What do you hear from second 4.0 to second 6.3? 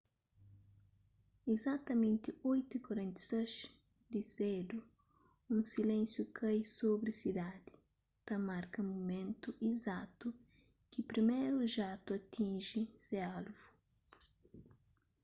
di sedu un silénsiu